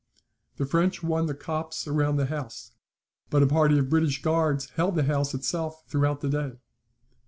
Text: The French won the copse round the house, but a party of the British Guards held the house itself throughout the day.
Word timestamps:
The 0.57 0.65
French 0.65 1.03
won 1.03 1.27
the 1.27 1.35
copse 1.35 1.85
round 1.87 2.17
the 2.17 2.25
house, 2.25 2.71
but 3.29 3.43
a 3.43 3.45
party 3.45 3.77
of 3.77 3.83
the 3.85 3.87
British 3.91 4.23
Guards 4.23 4.71
held 4.71 4.95
the 4.95 5.03
house 5.03 5.35
itself 5.35 5.83
throughout 5.87 6.21
the 6.21 6.29
day. 6.29 6.53